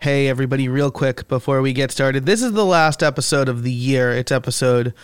Hey, 0.00 0.28
everybody, 0.28 0.68
real 0.68 0.92
quick 0.92 1.26
before 1.26 1.60
we 1.60 1.72
get 1.72 1.90
started. 1.90 2.24
This 2.24 2.40
is 2.40 2.52
the 2.52 2.64
last 2.64 3.02
episode 3.02 3.48
of 3.48 3.64
the 3.64 3.72
year. 3.72 4.12
It's 4.12 4.30
episode 4.30 4.94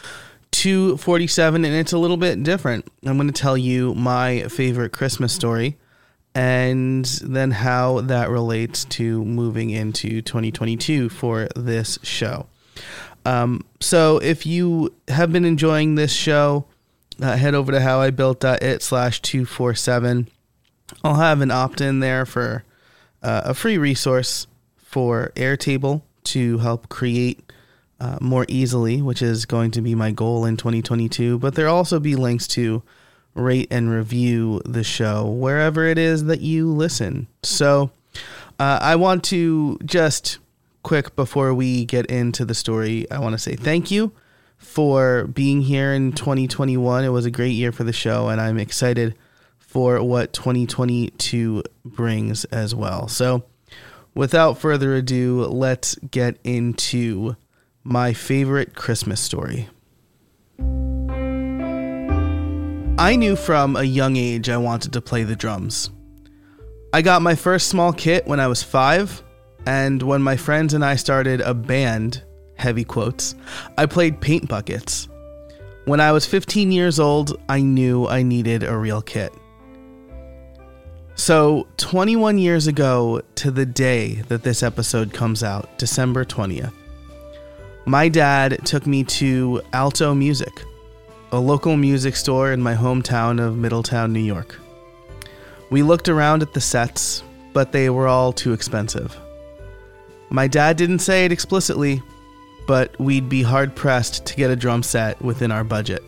247, 0.53 1.65
and 1.65 1.75
it's 1.75 1.93
a 1.93 1.99
little 1.99 2.17
bit 2.17 2.45
different. 2.45 2.87
I'm 3.05 3.17
going 3.17 3.27
to 3.27 3.33
tell 3.33 3.59
you 3.59 3.93
my 3.97 4.43
favorite 4.43 4.93
Christmas 4.93 5.33
story 5.33 5.79
and 6.33 7.05
then 7.25 7.51
how 7.51 8.03
that 8.03 8.31
relates 8.31 8.85
to 8.85 9.25
moving 9.25 9.71
into 9.71 10.23
2022 10.23 11.09
for 11.09 11.49
this 11.57 11.99
show. 12.05 12.47
Um, 13.27 13.65
so, 13.81 14.19
if 14.19 14.47
you 14.47 14.95
have 15.09 15.33
been 15.33 15.45
enjoying 15.45 15.97
this 15.97 16.13
show, 16.13 16.67
uh, 17.21 17.37
head 17.37 17.57
over 17.57 17.73
to 17.73 17.79
howibuilt.it 17.79 18.81
slash 18.81 19.21
247. 19.23 20.29
I'll 21.03 21.17
have 21.17 21.41
an 21.41 21.51
opt 21.51 21.81
in 21.81 21.99
there 21.99 22.25
for 22.25 22.63
uh, 23.25 23.43
a 23.47 23.55
free 23.55 23.77
resource 23.77 24.47
for 24.95 25.33
Airtable 25.35 26.03
to 26.23 26.59
help 26.59 26.89
create 26.89 27.53
uh, 27.99 28.17
more 28.21 28.47
easily, 28.47 29.03
which 29.03 29.23
is 29.23 29.45
going 29.45 29.73
to 29.73 29.83
be 29.83 29.93
my 29.93 30.13
goal 30.13 30.45
in 30.45 30.57
2022. 30.57 31.37
But 31.41 31.57
there'll 31.57 31.75
also 31.75 31.99
be 31.99 32.15
links 32.15 32.47
to 32.49 32.81
rate 33.35 33.67
and 33.73 33.91
review 33.91 34.63
the 34.65 34.85
show 34.85 35.27
wherever 35.27 35.85
it 35.85 35.99
is 35.99 36.27
that 36.27 36.43
you 36.43 36.71
listen. 36.71 37.27
So 37.43 37.91
uh, 38.61 38.79
I 38.81 38.95
want 38.95 39.25
to 39.25 39.81
just 39.85 40.39
quick 40.85 41.17
before 41.17 41.53
we 41.53 41.85
get 41.85 42.07
into 42.07 42.45
the 42.45 42.55
story, 42.55 43.11
I 43.11 43.19
want 43.19 43.33
to 43.33 43.39
say 43.39 43.57
thank 43.57 43.91
you 43.91 44.13
for 44.59 45.27
being 45.27 45.63
here 45.63 45.93
in 45.93 46.13
2021. 46.13 47.03
It 47.03 47.09
was 47.09 47.27
a 47.27 47.33
great 47.33 47.55
year 47.55 47.73
for 47.73 47.83
the 47.83 47.93
show, 47.93 48.29
and 48.29 48.41
I'm 48.41 48.59
excited 48.59 49.17
for 49.59 50.01
what 50.05 50.33
2022 50.33 51.65
brings 51.85 52.45
as 52.45 52.77
well. 52.77 53.09
So, 53.09 53.43
without 54.15 54.59
further 54.59 54.95
ado, 54.95 55.45
let's 55.47 55.97
get 55.97 56.39
into 56.45 57.37
my 57.83 58.13
favorite 58.13 58.75
Christmas 58.75 59.21
story. 59.21 59.69
I 62.97 63.17
knew 63.17 63.37
from 63.37 63.77
a 63.77 63.83
young 63.83 64.17
age 64.17 64.49
I 64.49 64.57
wanted 64.57 64.93
to 64.93 65.01
play 65.01 65.25
the 65.25 65.37
drums. 65.37 65.91
I 66.93 67.03
got 67.03 67.23
my 67.23 67.35
first 67.35 67.69
small 67.69 67.93
kit 67.93 68.27
when 68.27 68.39
I 68.39 68.47
was 68.47 68.63
five, 68.63 69.23
and 69.67 70.01
when 70.01 70.23
my 70.23 70.37
friends 70.37 70.75
and 70.75 70.85
I 70.85 70.95
started 70.95 71.41
a 71.41 71.53
band, 71.53 72.23
heavy 72.55 72.85
quotes, 72.85 73.35
I 73.77 73.87
played 73.87 74.21
paint 74.21 74.49
buckets. 74.49 75.09
When 75.87 76.01
I 76.01 76.13
was 76.13 76.25
15 76.25 76.71
years 76.71 77.01
old, 77.01 77.39
I 77.49 77.61
knew 77.61 78.07
I 78.07 78.23
needed 78.23 78.63
a 78.63 78.77
real 78.77 79.03
kit. 79.03 79.35
So, 81.17 81.69
21 81.77 82.39
years 82.39 82.67
ago 82.67 83.23
to 83.37 83.53
the 83.53 83.65
day 83.65 84.17
that 84.29 84.43
this 84.43 84.65
episode 84.65 85.13
comes 85.13 85.45
out, 85.45 85.79
December 85.79 86.25
20th, 86.25 86.73
my 87.87 88.09
dad 88.09 88.59
took 88.65 88.85
me 88.85 89.05
to 89.05 89.63
Alto 89.73 90.13
Music, 90.13 90.65
a 91.31 91.39
local 91.39 91.77
music 91.77 92.17
store 92.17 92.53
in 92.53 92.61
my 92.61 92.75
hometown 92.75 93.41
of 93.41 93.57
Middletown, 93.57 94.13
New 94.13 94.21
York. 94.21 94.59
We 95.71 95.85
looked 95.85 96.09
around 96.09 96.43
at 96.43 96.53
the 96.53 96.61
sets, 96.61 97.23
but 97.53 97.71
they 97.71 97.91
were 97.91 98.09
all 98.09 98.33
too 98.33 98.53
expensive. 98.53 99.17
My 100.31 100.49
dad 100.49 100.77
didn't 100.77 100.99
say 100.99 101.25
it 101.25 101.33
explicitly, 101.33 102.03
but 102.67 102.99
we'd 102.99 103.29
be 103.29 103.43
hard 103.43 103.77
pressed 103.77 104.27
to 104.27 104.35
get 104.35 104.51
a 104.51 104.57
drum 104.57 104.83
set 104.83 105.23
within 105.23 105.53
our 105.53 105.63
budget. 105.63 106.03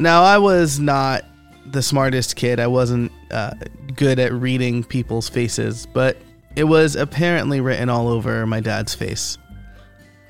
Now, 0.00 0.24
I 0.24 0.38
was 0.38 0.80
not 0.80 1.24
the 1.72 1.82
smartest 1.82 2.36
kid. 2.36 2.60
I 2.60 2.66
wasn't 2.66 3.12
uh, 3.30 3.54
good 3.94 4.18
at 4.18 4.32
reading 4.32 4.84
people's 4.84 5.28
faces, 5.28 5.86
but 5.86 6.16
it 6.54 6.64
was 6.64 6.96
apparently 6.96 7.60
written 7.60 7.88
all 7.88 8.08
over 8.08 8.46
my 8.46 8.60
dad's 8.60 8.94
face. 8.94 9.38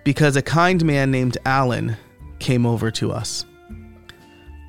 Because 0.04 0.36
a 0.36 0.42
kind 0.42 0.84
man 0.84 1.10
named 1.10 1.38
Alan 1.44 1.96
came 2.38 2.66
over 2.66 2.90
to 2.92 3.12
us. 3.12 3.44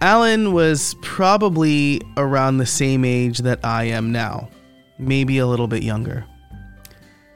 Alan 0.02 0.54
was 0.54 0.96
probably 1.02 2.02
around 2.18 2.58
the 2.58 2.66
same 2.66 3.04
age 3.04 3.40
that 3.40 3.60
I 3.64 3.86
am 3.86 4.12
now, 4.12 4.50
maybe 5.00 5.40
a 5.40 5.48
little 5.48 5.68
bit 5.68 5.82
younger. 5.82 6.26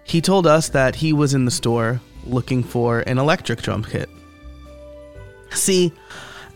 He 0.03 0.21
told 0.21 0.45
us 0.45 0.69
that 0.69 0.95
he 0.95 1.13
was 1.13 1.33
in 1.33 1.45
the 1.45 1.51
store 1.51 2.01
looking 2.25 2.63
for 2.63 2.99
an 3.01 3.17
electric 3.17 3.61
drum 3.61 3.83
kit. 3.83 4.09
See, 5.51 5.91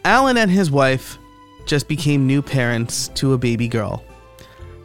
Alan 0.04 0.38
and 0.38 0.52
his 0.52 0.70
wife 0.70 1.18
just 1.66 1.88
became 1.88 2.28
new 2.28 2.42
parents 2.42 3.10
to 3.10 3.34
a 3.34 3.38
baby 3.38 3.68
girl, 3.68 4.04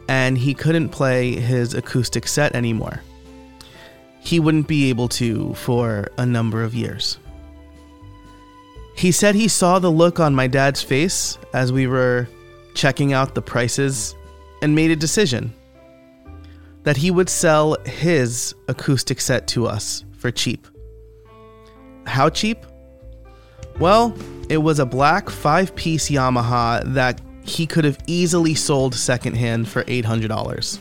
and 0.07 0.37
he 0.37 0.53
couldn't 0.53 0.89
play 0.89 1.35
his 1.35 1.73
acoustic 1.73 2.27
set 2.27 2.55
anymore. 2.55 3.01
He 4.19 4.39
wouldn't 4.39 4.67
be 4.67 4.89
able 4.89 5.07
to 5.09 5.53
for 5.55 6.09
a 6.17 6.25
number 6.25 6.63
of 6.63 6.75
years. 6.75 7.17
He 8.95 9.11
said 9.11 9.35
he 9.35 9.47
saw 9.47 9.79
the 9.79 9.89
look 9.89 10.19
on 10.19 10.35
my 10.35 10.47
dad's 10.47 10.81
face 10.81 11.37
as 11.53 11.71
we 11.71 11.87
were 11.87 12.27
checking 12.75 13.13
out 13.13 13.35
the 13.35 13.41
prices 13.41 14.15
and 14.61 14.75
made 14.75 14.91
a 14.91 14.95
decision 14.95 15.53
that 16.83 16.97
he 16.97 17.11
would 17.11 17.29
sell 17.29 17.77
his 17.85 18.55
acoustic 18.67 19.21
set 19.21 19.47
to 19.47 19.67
us 19.67 20.03
for 20.17 20.31
cheap. 20.31 20.67
How 22.05 22.29
cheap? 22.29 22.65
Well, 23.81 24.15
it 24.47 24.57
was 24.57 24.77
a 24.77 24.85
black 24.85 25.27
five 25.27 25.75
piece 25.75 26.11
Yamaha 26.11 26.83
that 26.93 27.19
he 27.43 27.65
could 27.65 27.83
have 27.83 27.97
easily 28.05 28.53
sold 28.53 28.93
secondhand 28.93 29.67
for 29.67 29.83
$800. 29.85 30.77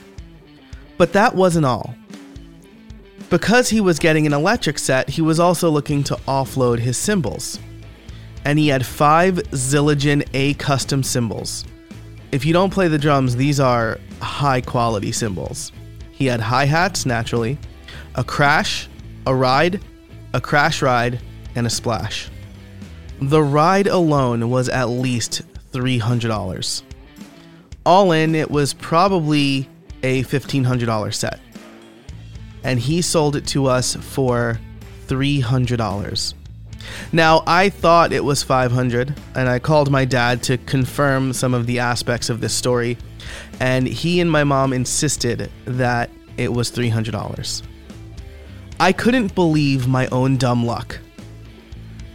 But 0.99 1.15
that 1.15 1.35
wasn't 1.35 1.65
all. 1.65 1.95
Because 3.31 3.71
he 3.71 3.81
was 3.81 3.99
getting 3.99 4.27
an 4.27 4.35
electric 4.35 4.79
set, 4.79 5.09
he 5.09 5.23
was 5.23 5.41
also 5.41 5.71
looking 5.71 6.05
to 6.05 6.17
offload 6.29 6.79
his 6.79 6.99
cymbals. 6.99 7.59
And 8.45 8.59
he 8.59 8.69
had 8.69 8.85
five 8.85 9.37
Zildjian 9.37 10.29
A 10.35 10.53
custom 10.55 11.03
cymbals. 11.03 11.65
If 12.33 12.45
you 12.45 12.53
don't 12.53 12.71
play 12.71 12.89
the 12.89 12.99
drums, 12.99 13.35
these 13.35 13.61
are 13.61 13.99
high 14.21 14.61
quality 14.61 15.11
cymbals. 15.11 15.73
He 16.11 16.27
had 16.27 16.41
hi 16.41 16.67
hats, 16.67 17.07
naturally, 17.07 17.57
a 18.17 18.25
crash, 18.25 18.91
a 19.27 19.35
ride, 19.35 19.81
a 20.35 20.41
crash 20.43 20.83
ride, 20.83 21.19
and 21.55 21.67
a 21.67 21.71
splash. 21.71 22.29
The 23.21 23.43
ride 23.43 23.87
alone 23.87 24.49
was 24.49 24.69
at 24.69 24.89
least 24.89 25.43
$300. 25.73 26.83
All 27.85 28.13
in, 28.13 28.35
it 28.35 28.51
was 28.51 28.73
probably 28.73 29.69
a 30.03 30.23
$1,500 30.25 31.15
set. 31.15 31.39
And 32.65 32.79
he 32.79 33.03
sold 33.03 33.37
it 33.37 33.47
to 33.49 33.67
us 33.67 33.95
for 33.95 34.59
$300. 35.07 36.35
Now, 37.13 37.43
I 37.47 37.69
thought 37.69 38.13
it 38.13 38.25
was 38.25 38.43
500 38.43 39.15
and 39.35 39.49
I 39.49 39.59
called 39.59 39.91
my 39.91 40.05
dad 40.05 40.43
to 40.45 40.59
confirm 40.59 41.33
some 41.33 41.53
of 41.53 41.67
the 41.67 41.79
aspects 41.79 42.31
of 42.31 42.41
this 42.41 42.55
story, 42.55 42.97
and 43.61 43.87
he 43.87 44.21
and 44.21 44.31
my 44.31 44.45
mom 44.45 44.73
insisted 44.73 45.51
that 45.67 46.11
it 46.37 46.53
was 46.53 46.71
$300. 46.71 47.63
I 48.79 48.93
couldn't 48.93 49.35
believe 49.35 49.87
my 49.87 50.07
own 50.09 50.39
dumb 50.39 50.65
luck. 50.65 50.99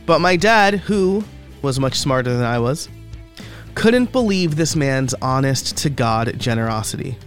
But 0.06 0.20
my 0.20 0.36
dad, 0.36 0.76
who 0.76 1.24
was 1.62 1.80
much 1.80 1.96
smarter 1.96 2.32
than 2.32 2.46
I 2.46 2.60
was, 2.60 2.90
couldn't 3.74 4.12
believe 4.12 4.56
this 4.56 4.76
man's 4.76 5.14
honest 5.16 5.78
to 5.78 5.90
God 5.90 6.40
generosity. 6.40 7.18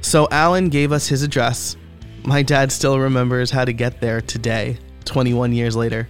So 0.00 0.28
Alan 0.30 0.68
gave 0.68 0.92
us 0.92 1.08
his 1.08 1.22
address. 1.22 1.76
My 2.24 2.42
dad 2.42 2.70
still 2.72 2.98
remembers 2.98 3.50
how 3.50 3.64
to 3.64 3.72
get 3.72 4.00
there 4.00 4.20
today, 4.20 4.78
21 5.04 5.52
years 5.52 5.76
later. 5.76 6.08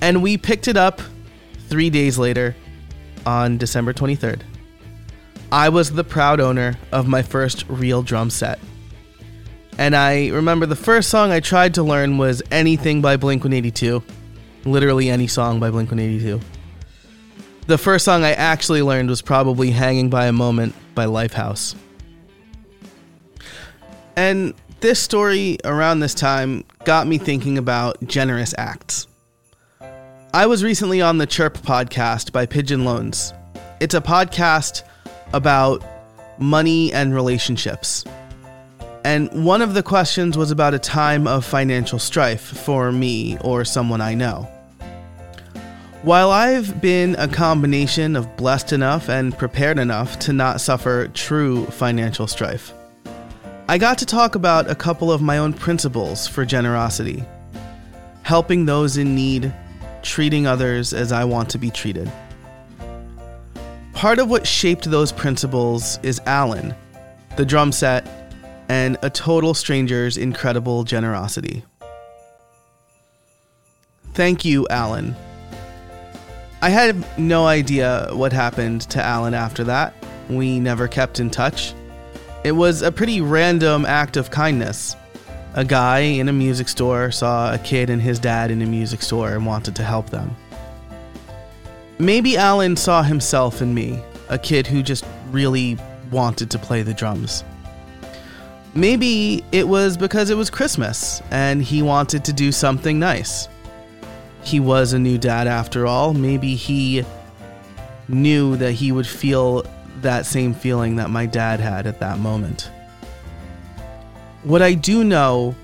And 0.00 0.22
we 0.22 0.36
picked 0.36 0.68
it 0.68 0.76
up 0.76 1.00
three 1.68 1.90
days 1.90 2.18
later 2.18 2.56
on 3.24 3.58
December 3.58 3.92
23rd. 3.92 4.40
I 5.52 5.68
was 5.68 5.92
the 5.92 6.04
proud 6.04 6.40
owner 6.40 6.76
of 6.92 7.06
my 7.06 7.22
first 7.22 7.64
real 7.68 8.02
drum 8.02 8.30
set. 8.30 8.58
And 9.78 9.94
I 9.94 10.28
remember 10.28 10.66
the 10.66 10.76
first 10.76 11.10
song 11.10 11.30
I 11.30 11.40
tried 11.40 11.74
to 11.74 11.82
learn 11.82 12.18
was 12.18 12.42
anything 12.50 13.02
by 13.02 13.16
Blink 13.16 13.44
182 13.44 14.02
literally 14.66 15.08
any 15.08 15.26
song 15.26 15.60
by 15.60 15.70
Blink 15.70 15.90
182. 15.90 16.40
The 17.66 17.78
first 17.78 18.04
song 18.04 18.24
I 18.24 18.32
actually 18.32 18.82
learned 18.82 19.08
was 19.08 19.22
probably 19.22 19.70
Hanging 19.70 20.10
by 20.10 20.26
a 20.26 20.32
Moment 20.32 20.74
by 20.94 21.06
Lifehouse. 21.06 21.74
And 24.16 24.54
this 24.80 25.00
story 25.00 25.58
around 25.64 26.00
this 26.00 26.14
time 26.14 26.64
got 26.84 27.06
me 27.06 27.18
thinking 27.18 27.58
about 27.58 28.02
generous 28.06 28.54
acts. 28.56 29.06
I 30.32 30.46
was 30.46 30.62
recently 30.62 31.00
on 31.00 31.18
the 31.18 31.26
Chirp 31.26 31.58
podcast 31.58 32.32
by 32.32 32.46
Pigeon 32.46 32.84
Loans. 32.84 33.32
It's 33.80 33.94
a 33.94 34.00
podcast 34.00 34.82
about 35.32 35.84
money 36.38 36.92
and 36.92 37.14
relationships. 37.14 38.04
And 39.04 39.44
one 39.44 39.62
of 39.62 39.74
the 39.74 39.82
questions 39.82 40.36
was 40.36 40.50
about 40.50 40.74
a 40.74 40.78
time 40.78 41.26
of 41.26 41.44
financial 41.44 41.98
strife 41.98 42.42
for 42.42 42.90
me 42.90 43.38
or 43.38 43.64
someone 43.64 44.00
I 44.00 44.14
know. 44.14 44.50
While 46.06 46.30
I've 46.30 46.80
been 46.80 47.16
a 47.16 47.26
combination 47.26 48.14
of 48.14 48.36
blessed 48.36 48.72
enough 48.72 49.08
and 49.08 49.36
prepared 49.36 49.76
enough 49.76 50.20
to 50.20 50.32
not 50.32 50.60
suffer 50.60 51.08
true 51.08 51.66
financial 51.66 52.28
strife, 52.28 52.72
I 53.66 53.76
got 53.76 53.98
to 53.98 54.06
talk 54.06 54.36
about 54.36 54.70
a 54.70 54.76
couple 54.76 55.10
of 55.10 55.20
my 55.20 55.38
own 55.38 55.52
principles 55.52 56.28
for 56.28 56.44
generosity 56.44 57.24
helping 58.22 58.66
those 58.66 58.98
in 58.98 59.16
need, 59.16 59.52
treating 60.02 60.46
others 60.46 60.94
as 60.94 61.10
I 61.10 61.24
want 61.24 61.50
to 61.50 61.58
be 61.58 61.72
treated. 61.72 62.08
Part 63.92 64.20
of 64.20 64.30
what 64.30 64.46
shaped 64.46 64.88
those 64.88 65.10
principles 65.10 65.98
is 66.04 66.20
Alan, 66.24 66.72
the 67.36 67.44
drum 67.44 67.72
set, 67.72 68.06
and 68.68 68.96
a 69.02 69.10
total 69.10 69.54
stranger's 69.54 70.18
incredible 70.18 70.84
generosity. 70.84 71.64
Thank 74.14 74.44
you, 74.44 74.68
Alan. 74.70 75.16
I 76.66 76.70
had 76.70 77.16
no 77.16 77.46
idea 77.46 78.08
what 78.10 78.32
happened 78.32 78.80
to 78.90 79.00
Alan 79.00 79.34
after 79.34 79.62
that. 79.62 79.94
We 80.28 80.58
never 80.58 80.88
kept 80.88 81.20
in 81.20 81.30
touch. 81.30 81.72
It 82.42 82.50
was 82.50 82.82
a 82.82 82.90
pretty 82.90 83.20
random 83.20 83.86
act 83.86 84.16
of 84.16 84.32
kindness. 84.32 84.96
A 85.54 85.64
guy 85.64 86.00
in 86.00 86.28
a 86.28 86.32
music 86.32 86.68
store 86.68 87.12
saw 87.12 87.54
a 87.54 87.58
kid 87.58 87.88
and 87.88 88.02
his 88.02 88.18
dad 88.18 88.50
in 88.50 88.62
a 88.62 88.66
music 88.66 89.02
store 89.02 89.34
and 89.34 89.46
wanted 89.46 89.76
to 89.76 89.84
help 89.84 90.10
them. 90.10 90.34
Maybe 92.00 92.36
Alan 92.36 92.74
saw 92.74 93.04
himself 93.04 93.62
in 93.62 93.72
me, 93.72 94.02
a 94.28 94.36
kid 94.36 94.66
who 94.66 94.82
just 94.82 95.04
really 95.30 95.78
wanted 96.10 96.50
to 96.50 96.58
play 96.58 96.82
the 96.82 96.94
drums. 96.94 97.44
Maybe 98.74 99.44
it 99.52 99.68
was 99.68 99.96
because 99.96 100.30
it 100.30 100.36
was 100.36 100.50
Christmas 100.50 101.22
and 101.30 101.62
he 101.62 101.82
wanted 101.82 102.24
to 102.24 102.32
do 102.32 102.50
something 102.50 102.98
nice. 102.98 103.46
He 104.46 104.60
was 104.60 104.92
a 104.92 104.98
new 105.00 105.18
dad 105.18 105.48
after 105.48 105.88
all. 105.88 106.14
Maybe 106.14 106.54
he 106.54 107.04
knew 108.06 108.54
that 108.58 108.70
he 108.70 108.92
would 108.92 109.06
feel 109.06 109.66
that 110.02 110.24
same 110.24 110.54
feeling 110.54 110.94
that 110.96 111.10
my 111.10 111.26
dad 111.26 111.58
had 111.58 111.84
at 111.88 111.98
that 111.98 112.20
moment. 112.20 112.70
What 114.44 114.62
I 114.62 114.74
do 114.74 115.02
know 115.02 115.56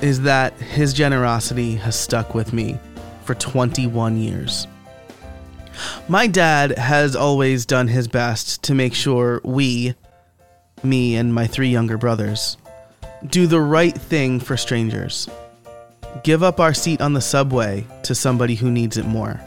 is 0.00 0.22
that 0.22 0.54
his 0.54 0.94
generosity 0.94 1.74
has 1.74 2.00
stuck 2.00 2.34
with 2.34 2.54
me 2.54 2.78
for 3.26 3.34
21 3.34 4.16
years. 4.16 4.66
My 6.08 6.26
dad 6.26 6.78
has 6.78 7.14
always 7.14 7.66
done 7.66 7.88
his 7.88 8.08
best 8.08 8.62
to 8.62 8.74
make 8.74 8.94
sure 8.94 9.42
we, 9.44 9.94
me 10.82 11.16
and 11.16 11.34
my 11.34 11.46
three 11.46 11.68
younger 11.68 11.98
brothers, 11.98 12.56
do 13.26 13.46
the 13.46 13.60
right 13.60 13.94
thing 13.94 14.40
for 14.40 14.56
strangers. 14.56 15.28
Give 16.22 16.42
up 16.42 16.60
our 16.60 16.74
seat 16.74 17.00
on 17.00 17.12
the 17.12 17.20
subway 17.20 17.86
to 18.02 18.14
somebody 18.14 18.54
who 18.54 18.70
needs 18.70 18.96
it 18.96 19.06
more. 19.06 19.40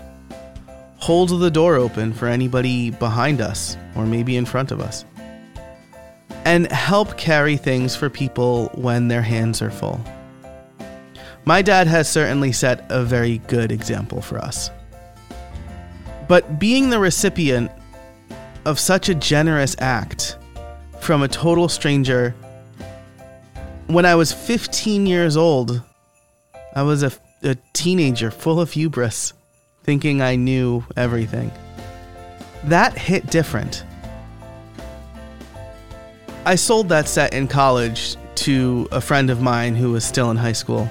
Hold 0.97 1.29
the 1.41 1.51
door 1.51 1.75
open 1.75 2.13
for 2.13 2.27
anybody 2.27 2.89
behind 2.89 3.41
us 3.41 3.77
or 3.95 4.05
maybe 4.05 4.37
in 4.37 4.45
front 4.45 4.71
of 4.71 4.79
us. 4.79 5.05
And 6.45 6.71
help 6.71 7.17
carry 7.17 7.57
things 7.57 7.95
for 7.95 8.09
people 8.09 8.69
when 8.75 9.07
their 9.07 9.21
hands 9.21 9.61
are 9.61 9.71
full. 9.71 9.99
My 11.45 11.61
dad 11.61 11.87
has 11.87 12.09
certainly 12.09 12.53
set 12.53 12.85
a 12.89 13.03
very 13.03 13.39
good 13.39 13.71
example 13.71 14.21
for 14.21 14.37
us. 14.37 14.71
But 16.27 16.57
being 16.57 16.89
the 16.89 16.99
recipient 16.99 17.69
of 18.65 18.79
such 18.79 19.09
a 19.09 19.15
generous 19.15 19.75
act 19.79 20.37
from 21.01 21.21
a 21.21 21.27
total 21.27 21.67
stranger 21.67 22.33
when 23.87 24.05
I 24.05 24.15
was 24.15 24.31
15 24.31 25.05
years 25.05 25.35
old, 25.35 25.81
I 26.75 26.81
was 26.81 27.03
a, 27.03 27.11
a 27.43 27.55
teenager 27.73 28.31
full 28.31 28.59
of 28.59 28.71
hubris, 28.71 29.33
thinking 29.83 30.21
I 30.21 30.35
knew 30.35 30.83
everything. 30.97 31.51
That 32.63 32.97
hit 32.97 33.27
different. 33.27 33.83
I 36.45 36.55
sold 36.55 36.89
that 36.89 37.07
set 37.07 37.33
in 37.33 37.47
college 37.47 38.17
to 38.35 38.87
a 38.91 38.99
friend 38.99 39.29
of 39.29 39.39
mine 39.39 39.75
who 39.75 39.91
was 39.91 40.03
still 40.03 40.31
in 40.31 40.37
high 40.37 40.53
school. 40.53 40.89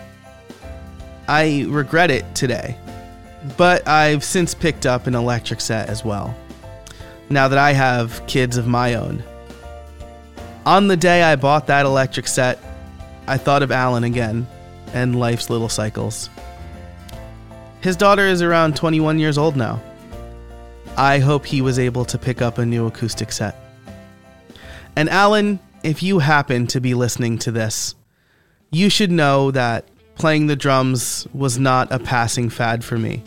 I 1.27 1.67
regret 1.69 2.13
it 2.13 2.33
today, 2.35 2.77
but 3.57 3.87
I've 3.89 4.23
since 4.23 4.55
picked 4.55 4.87
up 4.87 5.09
an 5.09 5.17
electric 5.17 5.61
set 5.61 5.89
as 5.89 6.05
well, 6.05 6.35
now 7.29 7.49
that 7.49 7.59
I 7.59 7.73
have 7.73 8.25
kids 8.29 8.57
of 8.57 8.69
my 8.69 8.95
own. 8.95 9.23
On 10.65 10.87
the 10.87 10.97
day 10.97 11.25
I 11.25 11.35
bought 11.35 11.67
that 11.67 11.87
electric 11.87 12.29
set, 12.29 12.61
I 13.27 13.37
thought 13.37 13.65
of 13.65 13.73
Alan 13.73 14.05
again 14.05 14.47
and 14.93 15.19
life's 15.19 15.51
little 15.51 15.69
cycles. 15.69 16.29
His 17.81 17.97
daughter 17.97 18.27
is 18.27 18.43
around 18.43 18.77
21 18.77 19.19
years 19.19 19.39
old 19.39 19.57
now. 19.57 19.83
I 20.97 21.19
hope 21.19 21.47
he 21.47 21.63
was 21.63 21.79
able 21.79 22.05
to 22.07 22.19
pick 22.19 22.43
up 22.43 22.59
a 22.59 22.67
new 22.67 22.87
acoustic 22.87 23.33
set. 23.33 23.57
And 24.95 25.09
Alan, 25.09 25.59
if 25.83 26.03
you 26.03 26.19
happen 26.19 26.67
to 26.69 26.81
be 26.81 26.95
listening 26.95 27.39
to 27.39 27.51
this, 27.51 27.95
you 28.71 28.89
should 28.89 29.11
know 29.11 29.51
that 29.51 29.89
playing 30.15 30.47
the 30.47 30.57
drums 30.57 31.27
was 31.33 31.59
not 31.59 31.91
a 31.91 31.99
passing 31.99 32.51
fad 32.51 32.85
for 32.85 32.99
me. 32.99 33.23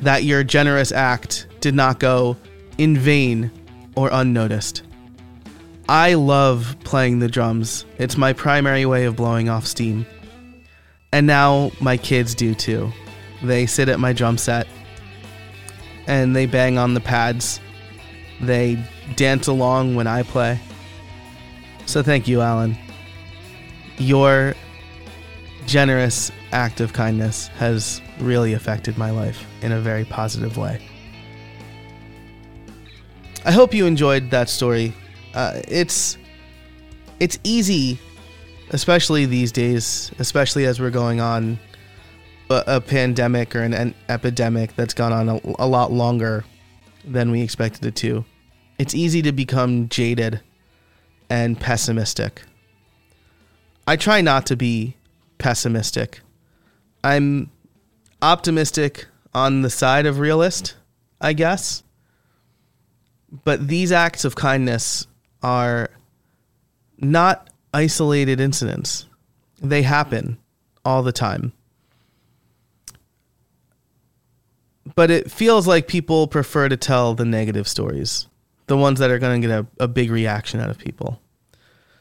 That 0.00 0.24
your 0.24 0.44
generous 0.44 0.92
act 0.92 1.46
did 1.60 1.74
not 1.74 1.98
go 1.98 2.36
in 2.78 2.96
vain 2.96 3.50
or 3.94 4.08
unnoticed. 4.12 4.82
I 5.88 6.14
love 6.14 6.76
playing 6.84 7.18
the 7.18 7.28
drums. 7.28 7.84
It's 7.98 8.16
my 8.16 8.32
primary 8.32 8.86
way 8.86 9.04
of 9.04 9.16
blowing 9.16 9.48
off 9.48 9.66
steam. 9.66 10.06
And 11.12 11.26
now 11.26 11.70
my 11.80 11.96
kids 11.96 12.34
do 12.34 12.54
too. 12.54 12.92
They 13.42 13.66
sit 13.66 13.88
at 13.88 14.00
my 14.00 14.12
drum 14.12 14.38
set 14.38 14.66
and 16.06 16.34
they 16.34 16.46
bang 16.46 16.78
on 16.78 16.94
the 16.94 17.00
pads. 17.00 17.60
They 18.40 18.82
dance 19.14 19.46
along 19.46 19.94
when 19.94 20.06
I 20.06 20.22
play. 20.22 20.60
So 21.86 22.02
thank 22.02 22.26
you, 22.28 22.40
Alan. 22.40 22.76
Your 23.98 24.54
generous 25.66 26.30
act 26.52 26.80
of 26.80 26.92
kindness 26.92 27.48
has 27.58 28.00
really 28.20 28.52
affected 28.52 28.96
my 28.98 29.10
life 29.10 29.46
in 29.62 29.72
a 29.72 29.80
very 29.80 30.04
positive 30.04 30.56
way. 30.56 30.80
I 33.44 33.52
hope 33.52 33.74
you 33.74 33.86
enjoyed 33.86 34.30
that 34.30 34.48
story. 34.48 34.92
Uh, 35.34 35.60
it's 35.68 36.18
it's 37.20 37.38
easy 37.44 37.98
especially 38.70 39.26
these 39.26 39.52
days, 39.52 40.10
especially 40.18 40.64
as 40.66 40.80
we're 40.80 40.90
going 40.90 41.20
on 41.20 41.58
a, 42.50 42.64
a 42.66 42.80
pandemic 42.80 43.54
or 43.54 43.62
an, 43.62 43.74
an, 43.74 43.94
epidemic 44.08 44.74
that's 44.76 44.94
gone 44.94 45.12
on 45.12 45.28
a, 45.28 45.40
a 45.58 45.66
lot 45.66 45.92
longer 45.92 46.44
than 47.04 47.30
we 47.30 47.42
expected 47.42 47.84
it 47.86 47.96
to. 47.96 48.24
It's 48.78 48.94
easy 48.94 49.22
to 49.22 49.32
become 49.32 49.88
jaded 49.88 50.40
and 51.30 51.58
pessimistic. 51.58 52.42
I 53.86 53.96
try 53.96 54.20
not 54.20 54.46
to 54.46 54.56
be 54.56 54.96
pessimistic. 55.38 56.20
I'm 57.04 57.50
optimistic 58.20 59.06
on 59.34 59.62
the 59.62 59.70
side 59.70 60.06
of 60.06 60.18
realist, 60.18 60.76
I 61.20 61.32
guess. 61.32 61.82
But 63.44 63.68
these 63.68 63.92
acts 63.92 64.24
of 64.24 64.34
kindness 64.34 65.06
are 65.42 65.90
not 66.98 67.50
isolated 67.76 68.40
incidents. 68.40 69.04
They 69.60 69.82
happen 69.82 70.38
all 70.82 71.02
the 71.02 71.12
time. 71.12 71.52
But 74.94 75.10
it 75.10 75.30
feels 75.30 75.66
like 75.66 75.86
people 75.86 76.26
prefer 76.26 76.70
to 76.70 76.76
tell 76.78 77.12
the 77.12 77.26
negative 77.26 77.68
stories, 77.68 78.28
the 78.66 78.78
ones 78.78 78.98
that 78.98 79.10
are 79.10 79.18
going 79.18 79.42
to 79.42 79.46
get 79.46 79.58
a, 79.60 79.66
a 79.84 79.88
big 79.88 80.10
reaction 80.10 80.58
out 80.58 80.70
of 80.70 80.78
people. 80.78 81.20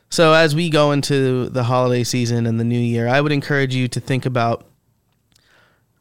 So, 0.10 0.32
as 0.32 0.56
we 0.56 0.70
go 0.70 0.94
into 0.94 1.50
the 1.50 1.64
holiday 1.64 2.06
season 2.06 2.46
and 2.46 2.58
the 2.58 2.64
new 2.64 2.80
year, 2.80 3.10
I 3.10 3.20
would 3.20 3.34
encourage 3.34 3.76
you 3.76 3.90
to 3.90 4.00
think 4.00 4.26
about 4.26 4.66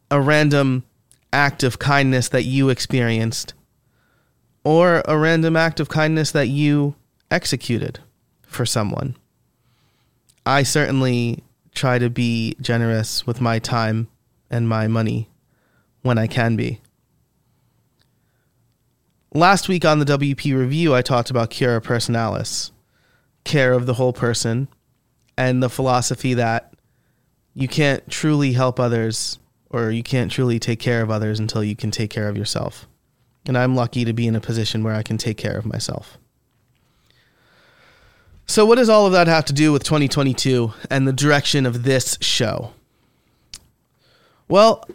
a 0.09 0.21
random 0.21 0.85
act 1.33 1.65
of 1.65 1.81
kindness 1.81 2.29
that 2.29 2.45
you 2.45 2.69
experienced 2.69 3.55
or 4.63 5.03
a 5.07 5.19
random 5.19 5.57
act 5.57 5.81
of 5.81 5.89
kindness 5.89 6.31
that 6.31 6.47
you 6.47 6.95
executed 7.29 7.99
for 8.47 8.65
someone. 8.65 9.17
I 10.47 10.63
certainly 10.63 11.43
try 11.75 11.99
to 11.99 12.11
be 12.11 12.57
generous 12.61 13.27
with 13.27 13.41
my 13.41 13.59
time 13.59 14.09
and 14.51 14.69
my 14.69 14.87
money 14.87 15.31
when 16.03 16.19
I 16.19 16.27
can 16.27 16.55
be. 16.57 16.81
Last 19.33 19.69
week 19.69 19.85
on 19.85 19.99
the 19.99 20.05
WP 20.05 20.57
review, 20.57 20.95
I 20.95 21.03
talked 21.03 21.31
about 21.31 21.51
cura 21.51 21.81
personalis, 21.81 22.71
care 23.43 23.73
of 23.73 23.87
the 23.87 23.95
whole 23.95 24.13
person, 24.13 24.69
and 25.37 25.63
the 25.63 25.71
philosophy 25.71 26.35
that 26.35 26.75
you 27.55 27.67
can't 27.67 28.09
truly 28.09 28.53
help 28.53 28.79
others 28.79 29.39
or 29.71 29.91
you 29.91 30.03
can't 30.03 30.31
truly 30.31 30.61
take 30.61 30.79
care 30.79 31.03
of 31.03 31.11
others 31.11 31.41
until 31.41 31.65
you 31.65 31.75
can 31.75 31.91
take 31.91 32.11
care 32.11 32.29
of 32.29 32.37
yourself. 32.37 32.87
And 33.47 33.59
I'm 33.59 33.75
lucky 33.75 34.05
to 34.05 34.13
be 34.13 34.27
in 34.27 34.37
a 34.37 34.41
position 34.41 34.85
where 34.85 34.95
I 34.95 35.03
can 35.03 35.19
take 35.19 35.37
care 35.37 35.57
of 35.57 35.67
myself. 35.67 36.19
So, 38.47 38.67
what 38.67 38.77
does 38.77 38.89
all 38.89 39.07
of 39.07 39.13
that 39.13 39.27
have 39.27 39.45
to 39.47 39.53
do 39.53 39.73
with 39.73 39.85
2022 39.85 40.73
and 40.91 41.09
the 41.09 41.13
direction 41.13 41.67
of 41.67 41.83
this 41.83 42.19
show? 42.21 42.73
Well, 44.49 44.87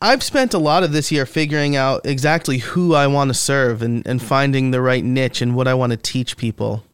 I've 0.00 0.22
spent 0.22 0.52
a 0.52 0.58
lot 0.58 0.82
of 0.82 0.92
this 0.92 1.12
year 1.12 1.24
figuring 1.24 1.76
out 1.76 2.04
exactly 2.04 2.58
who 2.58 2.94
I 2.94 3.06
want 3.06 3.28
to 3.28 3.34
serve 3.34 3.82
and, 3.82 4.04
and 4.06 4.20
finding 4.20 4.72
the 4.72 4.80
right 4.80 5.04
niche 5.04 5.40
and 5.40 5.54
what 5.54 5.68
I 5.68 5.74
want 5.74 5.92
to 5.92 5.96
teach 5.96 6.36
people. 6.36 6.84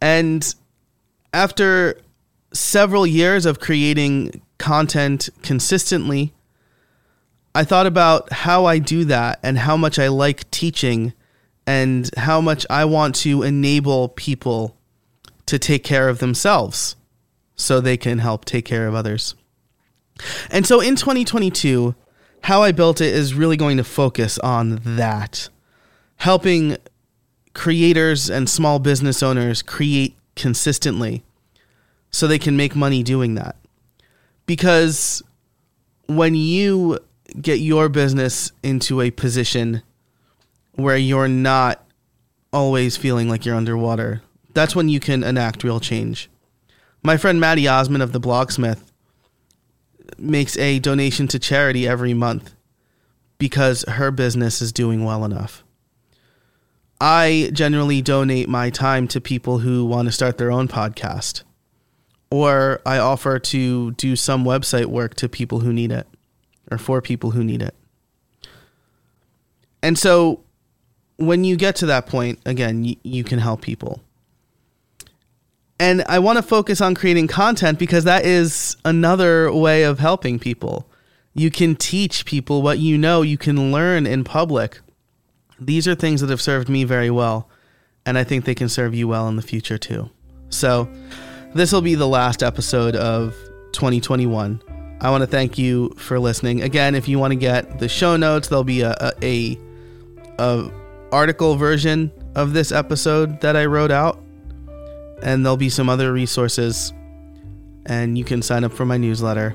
And 0.00 0.54
After 1.34 1.98
several 2.52 3.06
years 3.06 3.46
of 3.46 3.60
creating 3.60 4.42
content 4.58 5.28
consistently, 5.42 6.32
I 7.54 7.64
thought 7.64 7.86
about 7.86 8.32
how 8.32 8.64
I 8.64 8.78
do 8.78 9.04
that 9.06 9.38
and 9.42 9.58
how 9.58 9.76
much 9.76 9.98
I 9.98 10.08
like 10.08 10.50
teaching 10.50 11.12
and 11.66 12.10
how 12.16 12.40
much 12.40 12.66
I 12.68 12.84
want 12.84 13.14
to 13.16 13.42
enable 13.42 14.08
people 14.08 14.76
to 15.46 15.58
take 15.58 15.84
care 15.84 16.08
of 16.08 16.18
themselves 16.18 16.96
so 17.54 17.80
they 17.80 17.96
can 17.96 18.18
help 18.18 18.44
take 18.44 18.64
care 18.64 18.86
of 18.86 18.94
others. 18.94 19.34
And 20.50 20.66
so 20.66 20.80
in 20.80 20.96
2022, 20.96 21.94
how 22.42 22.62
I 22.62 22.72
built 22.72 23.00
it 23.00 23.14
is 23.14 23.34
really 23.34 23.56
going 23.56 23.76
to 23.76 23.84
focus 23.84 24.38
on 24.38 24.80
that, 24.84 25.48
helping 26.16 26.76
creators 27.54 28.30
and 28.30 28.48
small 28.48 28.78
business 28.78 29.22
owners 29.22 29.62
create 29.62 30.16
consistently 30.34 31.22
so 32.10 32.26
they 32.26 32.38
can 32.38 32.56
make 32.56 32.74
money 32.74 33.02
doing 33.02 33.34
that. 33.34 33.56
Because 34.46 35.22
when 36.06 36.34
you 36.34 36.98
get 37.40 37.60
your 37.60 37.88
business 37.88 38.52
into 38.62 39.00
a 39.00 39.10
position 39.10 39.82
where 40.74 40.96
you're 40.96 41.28
not 41.28 41.84
always 42.52 42.96
feeling 42.96 43.28
like 43.28 43.44
you're 43.44 43.56
underwater, 43.56 44.22
that's 44.54 44.76
when 44.76 44.88
you 44.88 45.00
can 45.00 45.22
enact 45.22 45.64
real 45.64 45.80
change. 45.80 46.30
My 47.02 47.16
friend 47.16 47.40
Maddy 47.40 47.66
Osman 47.66 48.00
of 48.00 48.12
the 48.12 48.20
Blogsmith 48.20 48.82
makes 50.18 50.56
a 50.58 50.78
donation 50.78 51.26
to 51.28 51.38
charity 51.38 51.86
every 51.86 52.14
month 52.14 52.54
because 53.38 53.84
her 53.88 54.10
business 54.10 54.62
is 54.62 54.72
doing 54.72 55.04
well 55.04 55.24
enough. 55.24 55.64
I 57.00 57.50
generally 57.52 58.00
donate 58.00 58.48
my 58.48 58.70
time 58.70 59.08
to 59.08 59.20
people 59.20 59.58
who 59.58 59.84
want 59.84 60.06
to 60.06 60.12
start 60.12 60.38
their 60.38 60.52
own 60.52 60.68
podcast, 60.68 61.42
or 62.30 62.80
I 62.86 62.98
offer 62.98 63.40
to 63.40 63.90
do 63.92 64.14
some 64.14 64.44
website 64.44 64.86
work 64.86 65.14
to 65.16 65.28
people 65.28 65.60
who 65.60 65.72
need 65.72 65.90
it, 65.90 66.06
or 66.70 66.78
for 66.78 67.02
people 67.02 67.32
who 67.32 67.42
need 67.42 67.62
it. 67.62 67.74
And 69.82 69.98
so 69.98 70.44
when 71.16 71.44
you 71.44 71.56
get 71.56 71.76
to 71.76 71.86
that 71.86 72.06
point, 72.06 72.38
again, 72.46 72.96
you, 73.02 73.24
can 73.24 73.38
help 73.38 73.62
people. 73.62 74.00
And 75.78 76.04
I 76.08 76.18
want 76.18 76.38
to 76.38 76.42
focus 76.42 76.80
on 76.80 76.94
creating 76.94 77.28
content 77.28 77.78
because 77.78 78.04
that 78.04 78.24
is 78.24 78.76
another 78.84 79.52
way 79.52 79.82
of 79.82 79.98
helping 79.98 80.38
people. 80.38 80.88
You 81.34 81.50
can 81.50 81.76
teach 81.76 82.24
people 82.24 82.62
what 82.62 82.78
you 82.78 82.98
know, 82.98 83.22
you 83.22 83.38
can 83.38 83.72
learn 83.72 84.06
in 84.06 84.24
public. 84.24 84.80
These 85.58 85.88
are 85.88 85.94
things 85.94 86.20
that 86.20 86.30
have 86.30 86.40
served 86.40 86.68
me 86.68 86.84
very 86.84 87.10
well, 87.10 87.48
and 88.04 88.18
I 88.18 88.24
think 88.24 88.44
they 88.44 88.54
can 88.54 88.68
serve 88.68 88.94
you 88.94 89.08
well 89.08 89.28
in 89.28 89.36
the 89.36 89.42
future 89.42 89.78
too. 89.78 90.10
So, 90.50 90.88
this 91.54 91.72
will 91.72 91.82
be 91.82 91.94
the 91.94 92.08
last 92.08 92.42
episode 92.42 92.96
of 92.96 93.34
2021. 93.72 94.62
I 95.00 95.10
want 95.10 95.22
to 95.22 95.26
thank 95.26 95.58
you 95.58 95.90
for 95.96 96.18
listening. 96.20 96.62
Again, 96.62 96.94
if 96.94 97.08
you 97.08 97.18
want 97.18 97.32
to 97.32 97.36
get 97.36 97.78
the 97.78 97.88
show 97.88 98.16
notes, 98.16 98.48
there'll 98.48 98.62
be 98.62 98.82
a, 98.82 98.94
a, 99.00 99.12
a, 99.22 99.58
a 100.38 100.70
article 101.12 101.56
version 101.56 102.10
of 102.34 102.54
this 102.54 102.72
episode 102.72 103.40
that 103.42 103.54
I 103.54 103.66
wrote 103.66 103.90
out 103.90 104.18
and 105.22 105.44
there'll 105.44 105.56
be 105.56 105.68
some 105.68 105.88
other 105.88 106.12
resources. 106.12 106.92
And 107.86 108.16
you 108.16 108.24
can 108.24 108.42
sign 108.42 108.64
up 108.64 108.72
for 108.72 108.84
my 108.84 108.96
newsletter 108.96 109.54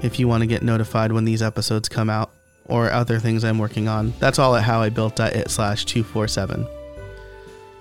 if 0.00 0.18
you 0.18 0.28
want 0.28 0.42
to 0.42 0.46
get 0.46 0.62
notified 0.62 1.12
when 1.12 1.24
these 1.24 1.42
episodes 1.42 1.88
come 1.88 2.10
out 2.10 2.32
or 2.66 2.90
other 2.90 3.18
things 3.18 3.44
I'm 3.44 3.58
working 3.58 3.88
on. 3.88 4.12
That's 4.18 4.38
all 4.38 4.54
at 4.54 4.64
howibuilt.it 4.64 5.50
slash 5.50 5.84
247. 5.84 6.66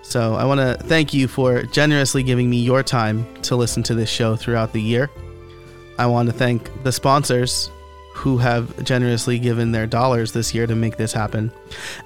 So 0.04 0.36
I 0.36 0.46
want 0.46 0.60
to 0.60 0.84
thank 0.88 1.14
you 1.14 1.28
for 1.28 1.64
generously 1.64 2.24
giving 2.24 2.50
me 2.50 2.58
your 2.58 2.82
time 2.82 3.26
to 3.44 3.56
listen 3.56 3.84
to 3.84 3.96
this 3.96 4.10
show 4.10 4.36
throughout 4.36 4.74
the 4.74 4.82
year. 4.82 5.10
I 6.00 6.08
want 6.08 6.28
to 6.30 6.34
thank 6.34 6.84
the 6.84 6.92
sponsors 6.92 7.70
who 8.22 8.38
have 8.38 8.84
generously 8.84 9.40
given 9.40 9.72
their 9.72 9.88
dollars 9.88 10.32
this 10.32 10.54
year 10.54 10.68
to 10.68 10.76
make 10.76 10.96
this 10.96 11.12
happen. 11.12 11.52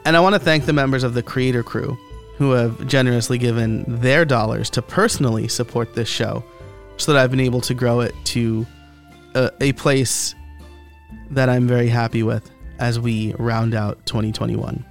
And 0.05 0.15
I 0.15 0.21
want 0.21 0.33
to 0.33 0.39
thank 0.39 0.65
the 0.65 0.71
members 0.71 1.03
of 1.03 1.13
the 1.13 1.21
creator 1.21 1.61
crew 1.61 1.97
who 2.37 2.51
have 2.51 2.87
generously 2.87 3.37
given 3.37 3.83
their 3.99 4.23
dollars 4.23 4.69
to 4.69 4.81
personally 4.81 5.49
support 5.49 5.93
this 5.93 6.07
show 6.07 6.41
so 6.95 7.11
that 7.11 7.21
I've 7.21 7.31
been 7.31 7.41
able 7.41 7.59
to 7.59 7.73
grow 7.73 7.99
it 7.99 8.15
to 8.25 8.65
a, 9.33 9.51
a 9.59 9.73
place 9.73 10.35
that 11.31 11.49
I'm 11.49 11.67
very 11.67 11.89
happy 11.89 12.23
with 12.23 12.49
as 12.79 12.97
we 12.97 13.33
round 13.33 13.75
out 13.75 14.05
2021. 14.05 14.85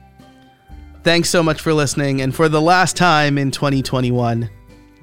Thanks 1.05 1.31
so 1.31 1.43
much 1.43 1.63
for 1.63 1.73
listening. 1.73 2.21
And 2.21 2.35
for 2.35 2.51
the 2.51 2.61
last 2.61 2.99
time 2.99 3.39
in 3.39 3.51
2021, 3.51 4.51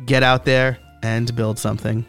get 0.05 0.21
out 0.21 0.45
there 0.45 0.77
and 1.01 1.35
build 1.35 1.57
something. 1.57 2.05